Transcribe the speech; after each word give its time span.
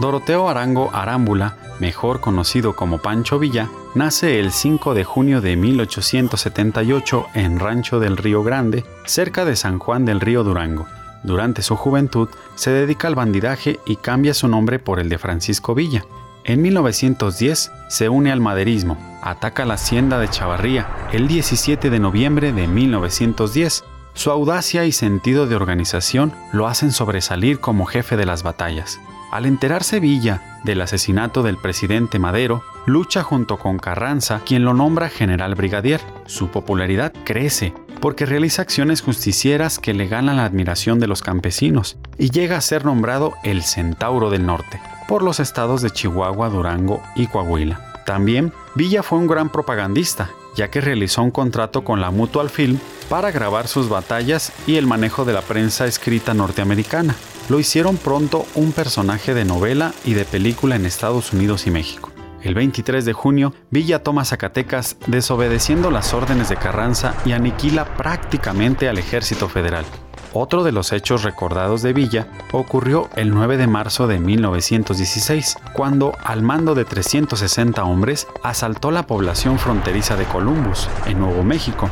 Doroteo 0.00 0.48
Arango 0.48 0.90
Arámbula, 0.94 1.56
mejor 1.80 2.20
conocido 2.20 2.76
como 2.76 2.98
Pancho 2.98 3.40
Villa, 3.40 3.68
nace 3.96 4.38
el 4.38 4.52
5 4.52 4.94
de 4.94 5.02
junio 5.02 5.40
de 5.40 5.56
1878 5.56 7.26
en 7.34 7.58
Rancho 7.58 7.98
del 7.98 8.16
Río 8.16 8.44
Grande, 8.44 8.84
cerca 9.06 9.44
de 9.44 9.56
San 9.56 9.80
Juan 9.80 10.04
del 10.04 10.20
Río 10.20 10.44
Durango. 10.44 10.86
Durante 11.24 11.62
su 11.62 11.74
juventud 11.74 12.28
se 12.54 12.70
dedica 12.70 13.08
al 13.08 13.16
bandidaje 13.16 13.80
y 13.86 13.96
cambia 13.96 14.34
su 14.34 14.46
nombre 14.46 14.78
por 14.78 15.00
el 15.00 15.08
de 15.08 15.18
Francisco 15.18 15.74
Villa. 15.74 16.04
En 16.44 16.62
1910 16.62 17.72
se 17.88 18.08
une 18.08 18.30
al 18.30 18.40
maderismo, 18.40 18.96
ataca 19.20 19.64
la 19.64 19.74
hacienda 19.74 20.20
de 20.20 20.30
Chavarría 20.30 20.86
el 21.12 21.26
17 21.26 21.90
de 21.90 21.98
noviembre 21.98 22.52
de 22.52 22.68
1910. 22.68 23.84
Su 24.14 24.30
audacia 24.30 24.84
y 24.84 24.92
sentido 24.92 25.48
de 25.48 25.56
organización 25.56 26.32
lo 26.52 26.68
hacen 26.68 26.92
sobresalir 26.92 27.58
como 27.58 27.84
jefe 27.84 28.16
de 28.16 28.26
las 28.26 28.44
batallas. 28.44 29.00
Al 29.30 29.44
enterarse 29.44 30.00
Villa 30.00 30.58
del 30.64 30.80
asesinato 30.80 31.42
del 31.42 31.58
presidente 31.58 32.18
Madero, 32.18 32.62
lucha 32.86 33.22
junto 33.22 33.58
con 33.58 33.78
Carranza, 33.78 34.40
quien 34.44 34.64
lo 34.64 34.72
nombra 34.72 35.10
general 35.10 35.54
brigadier. 35.54 36.00
Su 36.24 36.48
popularidad 36.48 37.12
crece 37.24 37.74
porque 38.00 38.26
realiza 38.26 38.62
acciones 38.62 39.02
justicieras 39.02 39.78
que 39.78 39.92
le 39.92 40.06
ganan 40.06 40.36
la 40.36 40.46
admiración 40.46 40.98
de 40.98 41.08
los 41.08 41.22
campesinos 41.22 41.98
y 42.16 42.30
llega 42.30 42.56
a 42.56 42.62
ser 42.62 42.84
nombrado 42.84 43.34
el 43.44 43.62
Centauro 43.62 44.30
del 44.30 44.46
Norte 44.46 44.80
por 45.08 45.22
los 45.22 45.40
estados 45.40 45.82
de 45.82 45.90
Chihuahua, 45.90 46.48
Durango 46.48 47.02
y 47.14 47.26
Coahuila. 47.26 48.02
También 48.06 48.52
Villa 48.74 49.02
fue 49.02 49.18
un 49.18 49.26
gran 49.26 49.50
propagandista, 49.50 50.30
ya 50.58 50.70
que 50.70 50.80
realizó 50.80 51.22
un 51.22 51.30
contrato 51.30 51.84
con 51.84 52.00
la 52.00 52.10
Mutual 52.10 52.50
Film 52.50 52.78
para 53.08 53.30
grabar 53.30 53.68
sus 53.68 53.88
batallas 53.88 54.52
y 54.66 54.74
el 54.74 54.88
manejo 54.88 55.24
de 55.24 55.32
la 55.32 55.40
prensa 55.40 55.86
escrita 55.86 56.34
norteamericana 56.34 57.14
lo 57.48 57.60
hicieron 57.60 57.96
pronto 57.96 58.44
un 58.56 58.72
personaje 58.72 59.34
de 59.34 59.44
novela 59.44 59.94
y 60.04 60.14
de 60.14 60.24
película 60.24 60.74
en 60.74 60.84
Estados 60.84 61.32
Unidos 61.32 61.68
y 61.68 61.70
México. 61.70 62.10
El 62.42 62.54
23 62.54 63.04
de 63.04 63.12
junio, 63.12 63.54
Villa 63.70 64.02
toma 64.02 64.24
Zacatecas 64.24 64.96
desobedeciendo 65.06 65.92
las 65.92 66.12
órdenes 66.12 66.48
de 66.48 66.56
Carranza 66.56 67.14
y 67.24 67.32
aniquila 67.32 67.96
prácticamente 67.96 68.88
al 68.88 68.98
ejército 68.98 69.48
federal. 69.48 69.84
Otro 70.32 70.62
de 70.62 70.72
los 70.72 70.92
hechos 70.92 71.22
recordados 71.22 71.82
de 71.82 71.92
Villa 71.92 72.28
ocurrió 72.52 73.08
el 73.16 73.30
9 73.30 73.56
de 73.56 73.66
marzo 73.66 74.06
de 74.06 74.18
1916, 74.18 75.56
cuando, 75.72 76.12
al 76.22 76.42
mando 76.42 76.74
de 76.74 76.84
360 76.84 77.82
hombres, 77.84 78.26
asaltó 78.42 78.90
la 78.90 79.06
población 79.06 79.58
fronteriza 79.58 80.16
de 80.16 80.24
Columbus, 80.24 80.88
en 81.06 81.18
Nuevo 81.20 81.42
México, 81.42 81.90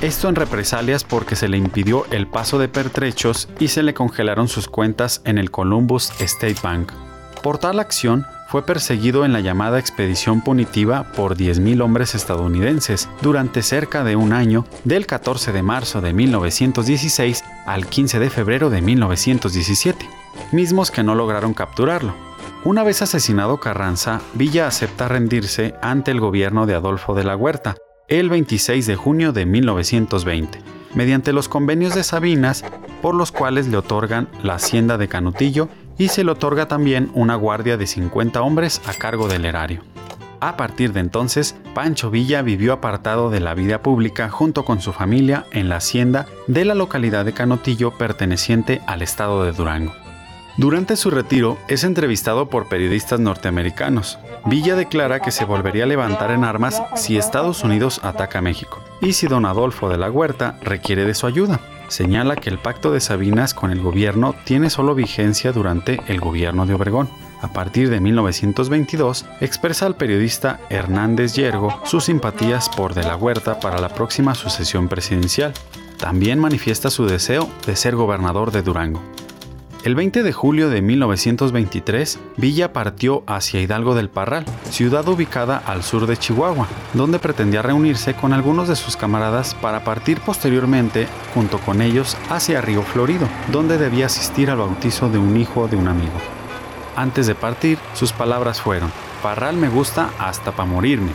esto 0.00 0.28
en 0.28 0.36
represalias 0.36 1.02
porque 1.02 1.34
se 1.34 1.48
le 1.48 1.56
impidió 1.56 2.06
el 2.12 2.28
paso 2.28 2.58
de 2.58 2.68
pertrechos 2.68 3.48
y 3.58 3.68
se 3.68 3.82
le 3.82 3.94
congelaron 3.94 4.46
sus 4.46 4.68
cuentas 4.68 5.22
en 5.24 5.38
el 5.38 5.50
Columbus 5.50 6.12
State 6.20 6.58
Bank. 6.62 6.92
Por 7.42 7.58
tal 7.58 7.80
acción, 7.80 8.24
fue 8.48 8.62
perseguido 8.62 9.26
en 9.26 9.34
la 9.34 9.40
llamada 9.40 9.78
expedición 9.78 10.40
punitiva 10.40 11.12
por 11.12 11.36
10.000 11.36 11.82
hombres 11.82 12.14
estadounidenses 12.14 13.06
durante 13.20 13.62
cerca 13.62 14.04
de 14.04 14.16
un 14.16 14.32
año, 14.32 14.64
del 14.84 15.06
14 15.06 15.52
de 15.52 15.62
marzo 15.62 16.00
de 16.00 16.14
1916 16.14 17.44
al 17.66 17.86
15 17.86 18.18
de 18.18 18.30
febrero 18.30 18.70
de 18.70 18.80
1917, 18.80 20.08
mismos 20.52 20.90
que 20.90 21.02
no 21.02 21.14
lograron 21.14 21.52
capturarlo. 21.52 22.14
Una 22.64 22.84
vez 22.84 23.02
asesinado 23.02 23.60
Carranza, 23.60 24.22
Villa 24.32 24.66
acepta 24.66 25.08
rendirse 25.08 25.74
ante 25.82 26.10
el 26.10 26.18
gobierno 26.18 26.64
de 26.64 26.74
Adolfo 26.74 27.14
de 27.14 27.24
la 27.24 27.36
Huerta, 27.36 27.76
el 28.08 28.30
26 28.30 28.86
de 28.86 28.96
junio 28.96 29.32
de 29.32 29.44
1920, 29.44 30.62
mediante 30.94 31.34
los 31.34 31.50
convenios 31.50 31.94
de 31.94 32.02
Sabinas, 32.02 32.64
por 33.02 33.14
los 33.14 33.30
cuales 33.30 33.68
le 33.68 33.76
otorgan 33.76 34.26
la 34.42 34.54
hacienda 34.54 34.96
de 34.96 35.08
Canutillo 35.08 35.68
y 35.98 36.08
se 36.08 36.24
le 36.24 36.30
otorga 36.30 36.68
también 36.68 37.10
una 37.12 37.34
guardia 37.34 37.76
de 37.76 37.86
50 37.86 38.40
hombres 38.40 38.80
a 38.86 38.94
cargo 38.94 39.28
del 39.28 39.44
erario. 39.44 39.82
A 40.40 40.56
partir 40.56 40.92
de 40.92 41.00
entonces, 41.00 41.56
Pancho 41.74 42.10
Villa 42.10 42.42
vivió 42.42 42.72
apartado 42.72 43.28
de 43.28 43.40
la 43.40 43.54
vida 43.54 43.82
pública 43.82 44.30
junto 44.30 44.64
con 44.64 44.80
su 44.80 44.92
familia 44.92 45.46
en 45.50 45.68
la 45.68 45.76
hacienda 45.76 46.26
de 46.46 46.64
la 46.64 46.74
localidad 46.74 47.24
de 47.24 47.32
Canutillo 47.32 47.90
perteneciente 47.90 48.80
al 48.86 49.02
estado 49.02 49.42
de 49.42 49.52
Durango. 49.52 49.92
Durante 50.56 50.96
su 50.96 51.10
retiro 51.10 51.56
es 51.68 51.84
entrevistado 51.84 52.48
por 52.48 52.68
periodistas 52.68 53.20
norteamericanos. 53.20 54.18
Villa 54.44 54.74
declara 54.74 55.20
que 55.20 55.30
se 55.30 55.44
volvería 55.44 55.84
a 55.84 55.86
levantar 55.86 56.30
en 56.32 56.42
armas 56.42 56.82
si 56.96 57.16
Estados 57.16 57.62
Unidos 57.62 58.00
ataca 58.02 58.40
a 58.40 58.42
México 58.42 58.82
y 59.00 59.12
si 59.12 59.28
don 59.28 59.46
Adolfo 59.46 59.88
de 59.88 59.98
la 59.98 60.10
Huerta 60.10 60.58
requiere 60.62 61.04
de 61.04 61.14
su 61.14 61.26
ayuda. 61.26 61.60
Señala 61.88 62.36
que 62.36 62.50
el 62.50 62.58
pacto 62.58 62.92
de 62.92 63.00
Sabinas 63.00 63.54
con 63.54 63.70
el 63.70 63.80
gobierno 63.80 64.34
tiene 64.44 64.70
solo 64.70 64.94
vigencia 64.94 65.52
durante 65.52 66.00
el 66.06 66.20
gobierno 66.20 66.66
de 66.66 66.74
Obregón. 66.74 67.08
A 67.40 67.52
partir 67.52 67.88
de 67.88 68.00
1922, 68.00 69.24
expresa 69.40 69.86
al 69.86 69.96
periodista 69.96 70.60
Hernández 70.70 71.34
Yergo 71.34 71.80
sus 71.84 72.04
simpatías 72.04 72.68
por 72.68 72.94
De 72.94 73.04
la 73.04 73.16
Huerta 73.16 73.58
para 73.60 73.80
la 73.80 73.88
próxima 73.88 74.34
sucesión 74.34 74.88
presidencial. 74.88 75.54
También 75.98 76.38
manifiesta 76.38 76.90
su 76.90 77.06
deseo 77.06 77.48
de 77.66 77.76
ser 77.76 77.96
gobernador 77.96 78.50
de 78.50 78.62
Durango. 78.62 79.02
El 79.84 79.94
20 79.94 80.24
de 80.24 80.32
julio 80.32 80.70
de 80.70 80.82
1923, 80.82 82.18
Villa 82.36 82.72
partió 82.72 83.22
hacia 83.28 83.60
Hidalgo 83.60 83.94
del 83.94 84.08
Parral, 84.08 84.44
ciudad 84.70 85.06
ubicada 85.06 85.56
al 85.56 85.84
sur 85.84 86.08
de 86.08 86.16
Chihuahua, 86.16 86.66
donde 86.94 87.20
pretendía 87.20 87.62
reunirse 87.62 88.14
con 88.14 88.32
algunos 88.32 88.66
de 88.66 88.74
sus 88.74 88.96
camaradas 88.96 89.54
para 89.54 89.84
partir 89.84 90.20
posteriormente, 90.20 91.06
junto 91.32 91.58
con 91.60 91.80
ellos, 91.80 92.16
hacia 92.28 92.60
Río 92.60 92.82
Florido, 92.82 93.28
donde 93.52 93.78
debía 93.78 94.06
asistir 94.06 94.50
al 94.50 94.58
bautizo 94.58 95.10
de 95.10 95.18
un 95.18 95.36
hijo 95.36 95.68
de 95.68 95.76
un 95.76 95.86
amigo. 95.86 96.18
Antes 96.96 97.28
de 97.28 97.36
partir, 97.36 97.78
sus 97.94 98.12
palabras 98.12 98.60
fueron, 98.60 98.90
Parral 99.22 99.56
me 99.56 99.68
gusta 99.68 100.10
hasta 100.18 100.50
para 100.50 100.68
morirme. 100.68 101.12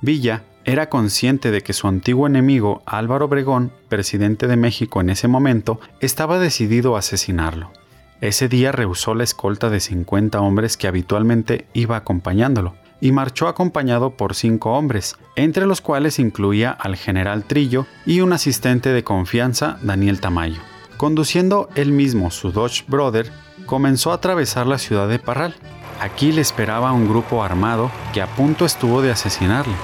Villa 0.00 0.44
era 0.64 0.88
consciente 0.88 1.50
de 1.50 1.62
que 1.62 1.72
su 1.72 1.88
antiguo 1.88 2.26
enemigo 2.26 2.82
Álvaro 2.86 3.26
Obregón, 3.26 3.72
presidente 3.88 4.46
de 4.46 4.56
México 4.56 5.00
en 5.00 5.10
ese 5.10 5.28
momento, 5.28 5.80
estaba 6.00 6.38
decidido 6.38 6.96
a 6.96 7.00
asesinarlo. 7.00 7.72
Ese 8.20 8.48
día 8.48 8.70
rehusó 8.70 9.14
la 9.14 9.24
escolta 9.24 9.68
de 9.68 9.80
50 9.80 10.40
hombres 10.40 10.76
que 10.76 10.86
habitualmente 10.86 11.66
iba 11.72 11.96
acompañándolo 11.96 12.74
y 13.00 13.10
marchó 13.10 13.48
acompañado 13.48 14.16
por 14.16 14.36
cinco 14.36 14.74
hombres, 14.74 15.16
entre 15.34 15.66
los 15.66 15.80
cuales 15.80 16.20
incluía 16.20 16.70
al 16.70 16.94
general 16.94 17.42
Trillo 17.42 17.86
y 18.06 18.20
un 18.20 18.32
asistente 18.32 18.90
de 18.90 19.02
confianza, 19.02 19.78
Daniel 19.82 20.20
Tamayo. 20.20 20.60
Conduciendo 20.96 21.68
él 21.74 21.90
mismo 21.90 22.30
su 22.30 22.52
Dodge 22.52 22.84
Brother, 22.86 23.32
comenzó 23.66 24.12
a 24.12 24.16
atravesar 24.16 24.68
la 24.68 24.78
ciudad 24.78 25.08
de 25.08 25.18
Parral. 25.18 25.56
Aquí 26.00 26.30
le 26.30 26.40
esperaba 26.40 26.92
un 26.92 27.08
grupo 27.08 27.42
armado 27.42 27.90
que 28.14 28.22
a 28.22 28.28
punto 28.28 28.64
estuvo 28.64 29.02
de 29.02 29.10
asesinarle 29.10 29.74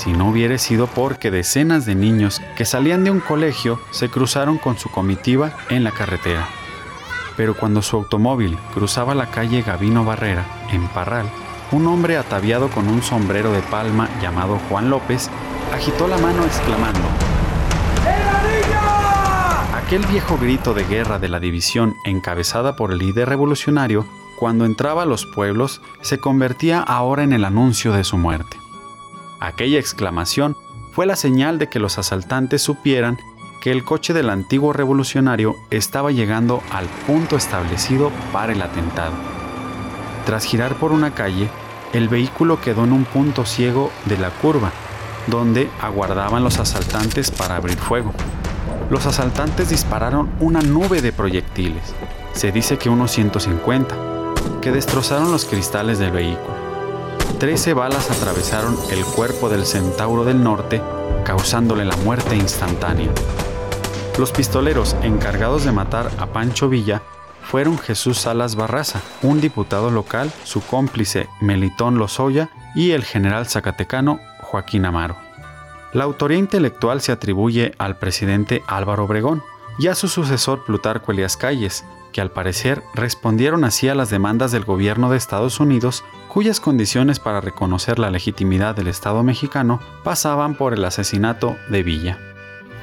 si 0.00 0.14
no 0.14 0.30
hubiera 0.30 0.56
sido 0.56 0.86
porque 0.86 1.30
decenas 1.30 1.84
de 1.84 1.94
niños 1.94 2.40
que 2.56 2.64
salían 2.64 3.04
de 3.04 3.10
un 3.10 3.20
colegio 3.20 3.78
se 3.90 4.08
cruzaron 4.08 4.56
con 4.56 4.78
su 4.78 4.88
comitiva 4.90 5.52
en 5.68 5.84
la 5.84 5.90
carretera. 5.90 6.48
Pero 7.36 7.54
cuando 7.54 7.82
su 7.82 7.96
automóvil 7.96 8.56
cruzaba 8.72 9.14
la 9.14 9.26
calle 9.26 9.60
Gavino 9.60 10.02
Barrera, 10.02 10.46
en 10.72 10.88
Parral, 10.88 11.26
un 11.70 11.86
hombre 11.86 12.16
ataviado 12.16 12.70
con 12.70 12.88
un 12.88 13.02
sombrero 13.02 13.52
de 13.52 13.60
palma 13.60 14.08
llamado 14.22 14.58
Juan 14.70 14.88
López 14.88 15.28
agitó 15.74 16.08
la 16.08 16.16
mano 16.16 16.44
exclamando 16.46 17.06
Aquel 19.74 20.06
viejo 20.06 20.38
grito 20.38 20.72
de 20.72 20.84
guerra 20.84 21.18
de 21.18 21.28
la 21.28 21.40
división 21.40 21.94
encabezada 22.06 22.74
por 22.74 22.92
el 22.92 22.98
líder 22.98 23.28
revolucionario, 23.28 24.06
cuando 24.38 24.64
entraba 24.64 25.02
a 25.02 25.06
los 25.06 25.26
pueblos, 25.26 25.82
se 26.00 26.18
convertía 26.18 26.80
ahora 26.80 27.22
en 27.22 27.34
el 27.34 27.44
anuncio 27.44 27.92
de 27.92 28.04
su 28.04 28.16
muerte. 28.16 28.59
Aquella 29.40 29.78
exclamación 29.78 30.54
fue 30.92 31.06
la 31.06 31.16
señal 31.16 31.58
de 31.58 31.68
que 31.68 31.78
los 31.78 31.98
asaltantes 31.98 32.60
supieran 32.60 33.18
que 33.62 33.72
el 33.72 33.84
coche 33.84 34.12
del 34.12 34.28
antiguo 34.28 34.74
revolucionario 34.74 35.56
estaba 35.70 36.12
llegando 36.12 36.62
al 36.70 36.86
punto 37.06 37.36
establecido 37.36 38.10
para 38.32 38.52
el 38.52 38.60
atentado. 38.60 39.12
Tras 40.26 40.44
girar 40.44 40.74
por 40.74 40.92
una 40.92 41.14
calle, 41.14 41.48
el 41.94 42.08
vehículo 42.08 42.60
quedó 42.60 42.84
en 42.84 42.92
un 42.92 43.04
punto 43.04 43.46
ciego 43.46 43.90
de 44.04 44.18
la 44.18 44.30
curva, 44.30 44.72
donde 45.26 45.70
aguardaban 45.80 46.44
los 46.44 46.58
asaltantes 46.58 47.30
para 47.30 47.56
abrir 47.56 47.78
fuego. 47.78 48.12
Los 48.90 49.06
asaltantes 49.06 49.70
dispararon 49.70 50.30
una 50.40 50.60
nube 50.60 51.00
de 51.00 51.12
proyectiles, 51.12 51.94
se 52.32 52.52
dice 52.52 52.76
que 52.76 52.90
unos 52.90 53.10
150, 53.12 53.96
que 54.60 54.70
destrozaron 54.70 55.32
los 55.32 55.46
cristales 55.46 55.98
del 55.98 56.12
vehículo. 56.12 56.59
Trece 57.38 57.72
balas 57.72 58.10
atravesaron 58.10 58.76
el 58.90 59.04
cuerpo 59.04 59.48
del 59.48 59.64
centauro 59.64 60.24
del 60.24 60.42
norte, 60.42 60.82
causándole 61.24 61.84
la 61.84 61.96
muerte 61.96 62.36
instantánea. 62.36 63.10
Los 64.18 64.32
pistoleros 64.32 64.96
encargados 65.02 65.64
de 65.64 65.72
matar 65.72 66.10
a 66.18 66.26
Pancho 66.26 66.68
Villa 66.68 67.02
fueron 67.42 67.78
Jesús 67.78 68.18
Salas 68.18 68.54
Barraza, 68.56 69.00
un 69.22 69.40
diputado 69.40 69.90
local, 69.90 70.30
su 70.44 70.60
cómplice 70.60 71.28
Melitón 71.40 71.98
Lozoya 71.98 72.50
y 72.74 72.90
el 72.90 73.04
general 73.04 73.46
zacatecano 73.46 74.20
Joaquín 74.42 74.84
Amaro. 74.84 75.16
La 75.92 76.04
autoría 76.04 76.38
intelectual 76.38 77.00
se 77.00 77.12
atribuye 77.12 77.72
al 77.78 77.96
presidente 77.96 78.62
Álvaro 78.66 79.04
Obregón 79.04 79.42
y 79.78 79.88
a 79.88 79.94
su 79.94 80.08
sucesor 80.08 80.64
Plutarco 80.64 81.10
Elias 81.10 81.36
Calles, 81.36 81.84
que 82.12 82.20
al 82.20 82.30
parecer 82.30 82.82
respondieron 82.94 83.64
así 83.64 83.88
a 83.88 83.94
las 83.94 84.10
demandas 84.10 84.52
del 84.52 84.64
gobierno 84.64 85.10
de 85.10 85.16
Estados 85.16 85.60
Unidos, 85.60 86.04
cuyas 86.28 86.60
condiciones 86.60 87.18
para 87.18 87.40
reconocer 87.40 87.98
la 87.98 88.10
legitimidad 88.10 88.74
del 88.74 88.88
Estado 88.88 89.22
mexicano 89.22 89.80
pasaban 90.04 90.54
por 90.54 90.74
el 90.74 90.84
asesinato 90.84 91.56
de 91.68 91.82
Villa. 91.82 92.18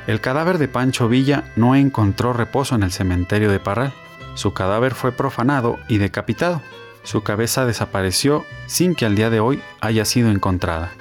El 0.07 0.21
cadáver 0.21 0.57
de 0.57 0.68
Pancho 0.68 1.09
Villa 1.09 1.51
no 1.56 1.75
encontró 1.75 2.33
reposo 2.33 2.75
en 2.75 2.83
el 2.83 2.91
cementerio 2.91 3.51
de 3.51 3.59
Parral. 3.59 3.94
Su 4.35 4.53
cadáver 4.53 4.95
fue 4.95 5.12
profanado 5.12 5.79
y 5.89 5.97
decapitado. 5.97 6.62
Su 7.03 7.24
cabeza 7.24 7.65
desapareció 7.65 8.45
sin 8.68 8.95
que 8.95 9.06
al 9.06 9.15
día 9.15 9.29
de 9.29 9.39
hoy 9.39 9.62
haya 9.81 10.06
sido 10.06 10.29
encontrada. 10.29 10.91